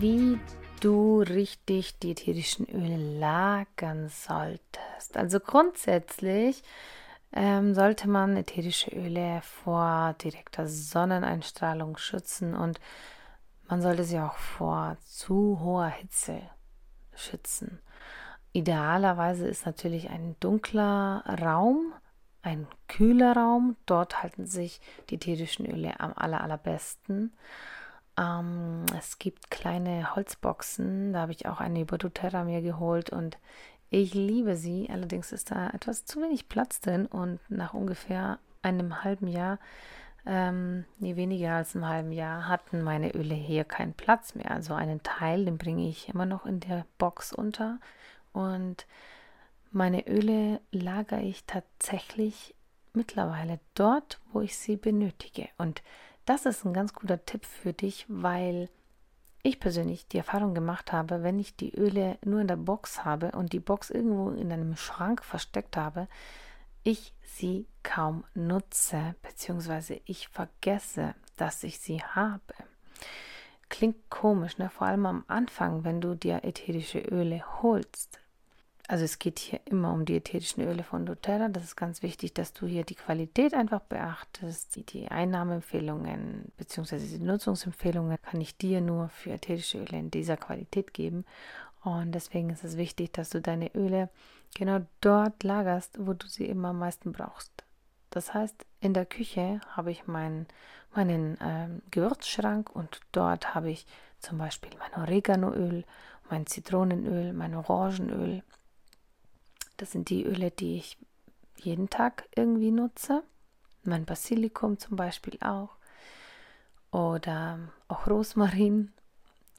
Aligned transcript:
Wie 0.00 0.38
du 0.80 1.20
richtig 1.20 1.98
die 1.98 2.12
ätherischen 2.12 2.66
Öle 2.66 2.96
lagern 3.18 4.08
solltest. 4.08 5.16
Also 5.16 5.40
grundsätzlich 5.40 6.62
ähm, 7.32 7.74
sollte 7.74 8.08
man 8.08 8.36
ätherische 8.36 8.90
Öle 8.90 9.42
vor 9.42 10.14
direkter 10.22 10.66
Sonneneinstrahlung 10.66 11.96
schützen 11.98 12.54
und 12.54 12.80
man 13.68 13.82
sollte 13.82 14.04
sie 14.04 14.18
auch 14.18 14.36
vor 14.36 14.96
zu 15.04 15.60
hoher 15.60 15.88
Hitze 15.88 16.40
schützen. 17.14 17.80
Idealerweise 18.52 19.46
ist 19.46 19.66
natürlich 19.66 20.10
ein 20.10 20.34
dunkler 20.40 21.24
Raum, 21.40 21.92
ein 22.42 22.66
kühler 22.88 23.36
Raum. 23.36 23.76
Dort 23.86 24.22
halten 24.22 24.46
sich 24.46 24.80
die 25.08 25.16
ätherischen 25.16 25.66
Öle 25.66 26.00
am 26.00 26.14
aller, 26.16 26.40
allerbesten. 26.40 27.32
Ähm, 28.20 28.84
es 28.98 29.18
gibt 29.18 29.50
kleine 29.50 30.14
Holzboxen, 30.14 31.12
da 31.12 31.20
habe 31.20 31.32
ich 31.32 31.46
auch 31.46 31.60
eine 31.60 31.80
über 31.80 31.96
doTERRA 31.96 32.44
mir 32.44 32.60
geholt 32.60 33.10
und 33.10 33.38
ich 33.88 34.14
liebe 34.14 34.56
sie. 34.56 34.88
Allerdings 34.90 35.32
ist 35.32 35.50
da 35.50 35.70
etwas 35.70 36.04
zu 36.04 36.20
wenig 36.20 36.48
Platz 36.48 36.80
drin 36.80 37.06
und 37.06 37.40
nach 37.48 37.72
ungefähr 37.72 38.38
einem 38.62 39.02
halben 39.02 39.26
Jahr, 39.26 39.58
ähm, 40.26 40.84
nee, 40.98 41.16
weniger 41.16 41.54
als 41.54 41.74
einem 41.74 41.88
halben 41.88 42.12
Jahr, 42.12 42.46
hatten 42.46 42.82
meine 42.82 43.14
Öle 43.14 43.34
hier 43.34 43.64
keinen 43.64 43.94
Platz 43.94 44.34
mehr. 44.34 44.50
Also 44.50 44.74
einen 44.74 45.02
Teil, 45.02 45.46
den 45.46 45.56
bringe 45.56 45.88
ich 45.88 46.10
immer 46.10 46.26
noch 46.26 46.44
in 46.44 46.60
der 46.60 46.84
Box 46.98 47.32
unter 47.32 47.78
und 48.32 48.86
meine 49.72 50.06
Öle 50.08 50.60
lagere 50.72 51.22
ich 51.22 51.44
tatsächlich 51.44 52.54
mittlerweile 52.92 53.60
dort, 53.74 54.20
wo 54.32 54.40
ich 54.40 54.58
sie 54.58 54.76
benötige. 54.76 55.48
Und 55.58 55.82
das 56.30 56.46
ist 56.46 56.64
ein 56.64 56.72
ganz 56.72 56.94
guter 56.94 57.24
Tipp 57.24 57.44
für 57.44 57.72
dich, 57.72 58.06
weil 58.06 58.68
ich 59.42 59.58
persönlich 59.58 60.06
die 60.06 60.18
Erfahrung 60.18 60.54
gemacht 60.54 60.92
habe, 60.92 61.24
wenn 61.24 61.40
ich 61.40 61.56
die 61.56 61.74
Öle 61.74 62.18
nur 62.24 62.40
in 62.40 62.46
der 62.46 62.56
Box 62.56 63.04
habe 63.04 63.32
und 63.32 63.52
die 63.52 63.58
Box 63.58 63.90
irgendwo 63.90 64.30
in 64.30 64.52
einem 64.52 64.76
Schrank 64.76 65.24
versteckt 65.24 65.76
habe, 65.76 66.06
ich 66.84 67.14
sie 67.24 67.66
kaum 67.82 68.22
nutze, 68.34 69.16
beziehungsweise 69.22 70.00
ich 70.04 70.28
vergesse, 70.28 71.16
dass 71.36 71.64
ich 71.64 71.80
sie 71.80 72.00
habe. 72.00 72.54
Klingt 73.68 74.08
komisch, 74.08 74.56
ne? 74.56 74.70
vor 74.70 74.86
allem 74.86 75.06
am 75.06 75.24
Anfang, 75.26 75.82
wenn 75.82 76.00
du 76.00 76.14
dir 76.14 76.44
ätherische 76.44 77.00
Öle 77.00 77.42
holst. 77.60 78.20
Also 78.90 79.04
es 79.04 79.20
geht 79.20 79.38
hier 79.38 79.60
immer 79.66 79.92
um 79.92 80.04
die 80.04 80.16
ätherischen 80.16 80.64
Öle 80.64 80.82
von 80.82 81.06
doTERRA. 81.06 81.48
Das 81.48 81.62
ist 81.62 81.76
ganz 81.76 82.02
wichtig, 82.02 82.34
dass 82.34 82.52
du 82.52 82.66
hier 82.66 82.82
die 82.82 82.96
Qualität 82.96 83.54
einfach 83.54 83.78
beachtest. 83.82 84.74
Die, 84.74 84.82
die 84.82 85.06
Einnahmeempfehlungen 85.06 86.50
bzw. 86.56 86.98
die 86.98 87.20
Nutzungsempfehlungen 87.20 88.18
kann 88.20 88.40
ich 88.40 88.56
dir 88.56 88.80
nur 88.80 89.08
für 89.10 89.30
ätherische 89.30 89.78
Öle 89.78 89.96
in 89.96 90.10
dieser 90.10 90.36
Qualität 90.36 90.92
geben. 90.92 91.24
Und 91.84 92.10
deswegen 92.16 92.50
ist 92.50 92.64
es 92.64 92.76
wichtig, 92.76 93.12
dass 93.12 93.30
du 93.30 93.40
deine 93.40 93.72
Öle 93.76 94.08
genau 94.56 94.80
dort 95.00 95.40
lagerst, 95.44 96.04
wo 96.04 96.12
du 96.12 96.26
sie 96.26 96.46
immer 96.46 96.70
am 96.70 96.80
meisten 96.80 97.12
brauchst. 97.12 97.52
Das 98.10 98.34
heißt, 98.34 98.66
in 98.80 98.92
der 98.92 99.06
Küche 99.06 99.60
habe 99.68 99.92
ich 99.92 100.08
meinen, 100.08 100.48
meinen 100.96 101.38
ähm, 101.40 101.80
Gewürzschrank 101.92 102.74
und 102.74 103.02
dort 103.12 103.54
habe 103.54 103.70
ich 103.70 103.86
zum 104.18 104.38
Beispiel 104.38 104.72
mein 104.80 105.00
Oreganoöl, 105.00 105.84
mein 106.28 106.46
Zitronenöl, 106.46 107.32
mein 107.32 107.54
Orangenöl, 107.54 108.42
das 109.80 109.92
sind 109.92 110.10
die 110.10 110.24
Öle, 110.24 110.50
die 110.50 110.76
ich 110.76 110.98
jeden 111.56 111.88
Tag 111.88 112.28
irgendwie 112.34 112.70
nutze. 112.70 113.22
Mein 113.82 114.04
Basilikum 114.04 114.78
zum 114.78 114.96
Beispiel 114.96 115.38
auch. 115.40 115.70
Oder 116.90 117.58
auch 117.88 118.06
Rosmarin. 118.06 118.92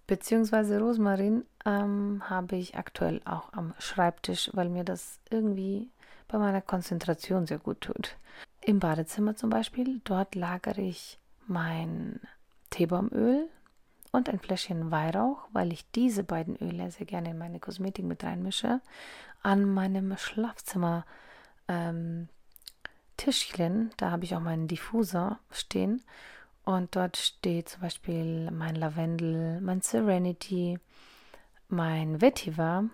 Beziehungsweise 0.05 0.79
Rosmarin 0.79 1.45
ähm, 1.65 2.21
habe 2.29 2.55
ich 2.55 2.75
aktuell 2.75 3.21
auch 3.25 3.53
am 3.53 3.73
Schreibtisch, 3.79 4.51
weil 4.53 4.69
mir 4.69 4.83
das 4.83 5.19
irgendwie 5.29 5.89
bei 6.27 6.37
meiner 6.37 6.61
Konzentration 6.61 7.47
sehr 7.47 7.59
gut 7.59 7.81
tut. 7.81 8.15
Im 8.63 8.79
Badezimmer 8.79 9.35
zum 9.35 9.49
Beispiel, 9.49 10.01
dort 10.03 10.35
lagere 10.35 10.81
ich 10.81 11.17
mein 11.47 12.19
Teebaumöl 12.69 13.49
und 14.11 14.29
ein 14.29 14.39
Fläschchen 14.39 14.91
Weihrauch, 14.91 15.47
weil 15.53 15.71
ich 15.71 15.89
diese 15.91 16.23
beiden 16.23 16.55
Öle 16.57 16.91
sehr 16.91 17.05
gerne 17.05 17.31
in 17.31 17.37
meine 17.37 17.59
Kosmetik 17.59 18.05
mit 18.05 18.23
reinmische 18.23 18.81
an 19.41 19.73
meinem 19.73 20.15
Schlafzimmer 20.17 21.05
ähm, 21.67 22.27
Tischchen, 23.17 23.91
da 23.97 24.11
habe 24.11 24.23
ich 24.23 24.35
auch 24.35 24.39
meinen 24.39 24.67
Diffuser 24.67 25.39
stehen 25.51 26.03
und 26.63 26.95
dort 26.95 27.17
steht 27.17 27.69
zum 27.69 27.81
Beispiel 27.81 28.49
mein 28.51 28.75
Lavendel, 28.75 29.61
mein 29.61 29.81
Serenity, 29.81 30.79
mein 31.67 32.21
Vetiver. 32.21 32.85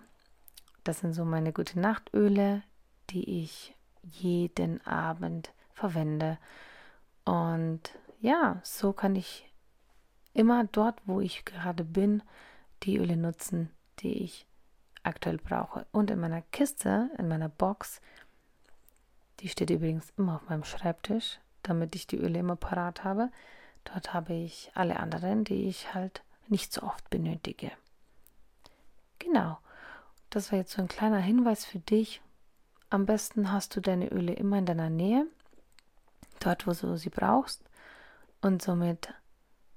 Das 0.84 1.00
sind 1.00 1.12
so 1.12 1.24
meine 1.24 1.52
gute 1.52 1.78
Nachtöle, 1.78 2.62
die 3.10 3.42
ich 3.42 3.74
jeden 4.02 4.84
Abend 4.86 5.52
verwende. 5.72 6.38
Und 7.24 7.80
ja, 8.20 8.60
so 8.62 8.92
kann 8.92 9.16
ich 9.16 9.47
immer 10.34 10.64
dort, 10.64 11.00
wo 11.06 11.20
ich 11.20 11.44
gerade 11.44 11.84
bin, 11.84 12.22
die 12.82 12.98
Öle 12.98 13.16
nutzen, 13.16 13.70
die 14.00 14.22
ich 14.22 14.46
aktuell 15.02 15.38
brauche. 15.38 15.86
Und 15.92 16.10
in 16.10 16.20
meiner 16.20 16.42
Kiste, 16.42 17.10
in 17.18 17.28
meiner 17.28 17.48
Box, 17.48 18.00
die 19.40 19.48
steht 19.48 19.70
übrigens 19.70 20.12
immer 20.16 20.36
auf 20.36 20.48
meinem 20.48 20.64
Schreibtisch, 20.64 21.38
damit 21.62 21.94
ich 21.94 22.06
die 22.06 22.18
Öle 22.18 22.38
immer 22.38 22.56
parat 22.56 23.04
habe. 23.04 23.30
Dort 23.84 24.12
habe 24.12 24.34
ich 24.34 24.70
alle 24.74 24.98
anderen, 24.98 25.44
die 25.44 25.68
ich 25.68 25.94
halt 25.94 26.22
nicht 26.48 26.72
so 26.72 26.82
oft 26.82 27.08
benötige. 27.10 27.70
Genau. 29.18 29.58
Das 30.30 30.52
war 30.52 30.58
jetzt 30.58 30.72
so 30.72 30.82
ein 30.82 30.88
kleiner 30.88 31.20
Hinweis 31.20 31.64
für 31.64 31.78
dich. 31.78 32.20
Am 32.90 33.06
besten 33.06 33.50
hast 33.50 33.74
du 33.76 33.80
deine 33.80 34.08
Öle 34.08 34.34
immer 34.34 34.58
in 34.58 34.66
deiner 34.66 34.90
Nähe, 34.90 35.26
dort, 36.40 36.66
wo 36.66 36.72
du 36.72 36.96
sie 36.96 37.10
brauchst. 37.10 37.62
Und 38.40 38.62
somit 38.62 39.12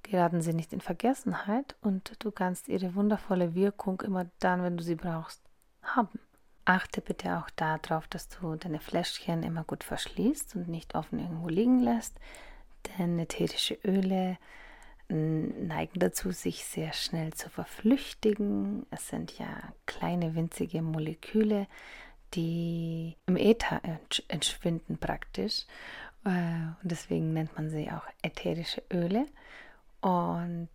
geraten 0.04 0.42
sie 0.42 0.54
nicht 0.54 0.74
in 0.74 0.82
Vergessenheit 0.82 1.76
und 1.82 2.16
du 2.20 2.32
kannst 2.32 2.68
ihre 2.68 2.96
wundervolle 2.96 3.56
Wirkung 3.56 4.02
immer 4.02 4.26
dann, 4.40 4.64
wenn 4.64 4.78
du 4.78 4.84
sie 4.84 4.96
brauchst, 4.96 5.42
haben. 5.82 6.20
Achte 6.66 7.02
bitte 7.02 7.38
auch 7.38 7.50
darauf, 7.52 8.08
dass 8.08 8.30
du 8.30 8.56
deine 8.56 8.80
Fläschchen 8.80 9.44
immer 9.44 9.64
gut 9.64 9.84
verschließt 9.84 10.56
und 10.56 10.68
nicht 10.68 10.96
offen 10.96 11.20
irgendwo 11.20 11.50
liegen 11.50 11.80
lässt, 11.80 12.20
denn 12.98 13.18
ätherische 13.18 13.78
Öle 13.84 14.38
neigen 15.12 16.00
dazu, 16.00 16.32
sich 16.32 16.64
sehr 16.64 16.94
schnell 16.94 17.34
zu 17.34 17.50
verflüchtigen. 17.50 18.86
Es 18.92 19.10
sind 19.10 19.38
ja 19.38 19.74
kleine 19.86 20.36
winzige 20.36 20.82
Moleküle, 20.82 21.68
die 22.34 23.18
im 23.26 23.36
Äther 23.36 23.82
entschwinden 24.30 24.98
praktisch. 24.98 25.66
Äh, 26.24 26.30
und 26.82 26.92
deswegen 26.92 27.34
nennt 27.34 27.56
man 27.58 27.70
sie 27.70 27.92
auch 27.92 28.06
ätherische 28.22 28.84
Öle. 28.92 29.26
Und 30.02 30.70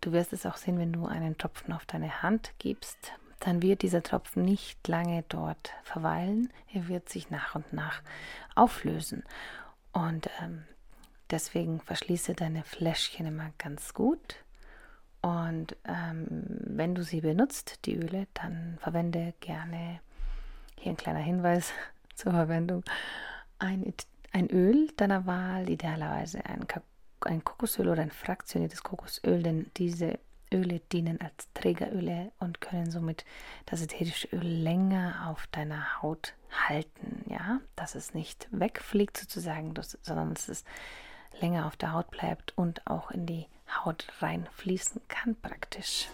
du 0.00 0.12
wirst 0.12 0.32
es 0.32 0.46
auch 0.46 0.56
sehen, 0.56 0.78
wenn 0.78 0.92
du 0.92 1.06
einen 1.06 1.38
Tropfen 1.38 1.72
auf 1.72 1.86
deine 1.86 2.22
Hand 2.22 2.52
gibst, 2.58 3.12
dann 3.40 3.62
wird 3.62 3.82
dieser 3.82 4.02
Tropfen 4.02 4.44
nicht 4.44 4.86
lange 4.88 5.24
dort 5.28 5.72
verweilen. 5.84 6.52
Er 6.72 6.88
wird 6.88 7.08
sich 7.08 7.30
nach 7.30 7.54
und 7.54 7.72
nach 7.72 8.02
auflösen. 8.56 9.22
Und 9.92 10.28
ähm, 10.42 10.64
deswegen 11.30 11.80
verschließe 11.80 12.34
deine 12.34 12.64
Fläschchen 12.64 13.26
immer 13.26 13.52
ganz 13.58 13.94
gut. 13.94 14.36
Und 15.20 15.76
ähm, 15.84 16.26
wenn 16.64 16.94
du 16.94 17.02
sie 17.02 17.20
benutzt, 17.20 17.86
die 17.86 17.96
Öle, 17.96 18.26
dann 18.34 18.76
verwende 18.80 19.34
gerne, 19.40 20.00
hier 20.76 20.90
ein 20.90 20.96
kleiner 20.96 21.20
Hinweis 21.20 21.72
zur 22.14 22.32
Verwendung, 22.32 22.82
ein, 23.60 23.94
ein 24.32 24.50
Öl 24.50 24.88
deiner 24.96 25.26
Wahl, 25.26 25.68
idealerweise 25.68 26.44
ein 26.44 26.66
Kakao 26.66 26.87
ein 27.26 27.44
Kokosöl 27.44 27.88
oder 27.88 28.02
ein 28.02 28.10
fraktioniertes 28.10 28.82
Kokosöl, 28.82 29.42
denn 29.42 29.70
diese 29.76 30.18
Öle 30.52 30.80
dienen 30.92 31.20
als 31.20 31.48
Trägeröle 31.54 32.32
und 32.38 32.60
können 32.60 32.90
somit 32.90 33.24
das 33.66 33.82
ätherische 33.82 34.28
Öl 34.28 34.46
länger 34.46 35.28
auf 35.28 35.46
deiner 35.48 36.02
Haut 36.02 36.34
halten, 36.68 37.24
ja, 37.28 37.60
dass 37.76 37.94
es 37.94 38.14
nicht 38.14 38.48
wegfliegt 38.50 39.16
sozusagen, 39.16 39.74
sondern 40.02 40.34
dass 40.34 40.48
es 40.48 40.64
länger 41.40 41.66
auf 41.66 41.76
der 41.76 41.92
Haut 41.92 42.10
bleibt 42.10 42.56
und 42.56 42.86
auch 42.86 43.10
in 43.10 43.26
die 43.26 43.46
Haut 43.84 44.08
reinfließen 44.20 45.02
kann 45.08 45.36
praktisch. 45.40 46.08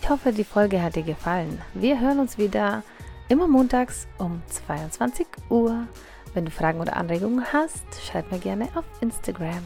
Ich 0.00 0.10
hoffe, 0.10 0.32
die 0.32 0.44
Folge 0.44 0.82
hat 0.82 0.96
dir 0.96 1.02
gefallen. 1.02 1.60
Wir 1.72 1.98
hören 1.98 2.20
uns 2.20 2.38
wieder 2.38 2.82
immer 3.28 3.48
montags 3.48 4.06
um 4.18 4.42
22 4.48 5.26
Uhr. 5.48 5.88
Wenn 6.34 6.44
du 6.44 6.50
Fragen 6.50 6.80
oder 6.80 6.96
Anregungen 6.96 7.52
hast, 7.52 7.84
schreib 8.04 8.30
mir 8.32 8.40
gerne 8.40 8.68
auf 8.74 8.84
Instagram. 9.00 9.62